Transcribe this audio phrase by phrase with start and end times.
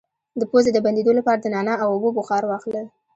[0.39, 2.85] د پوزې د بندیدو لپاره د نعناع او اوبو بخار واخلئ